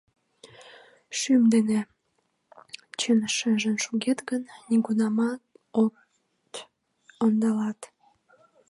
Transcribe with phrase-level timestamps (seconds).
[1.17, 1.79] —Шӱм дене
[2.99, 5.41] чын шижын шогет гын, нигунамат
[5.83, 5.93] от
[7.25, 7.81] ондалалт.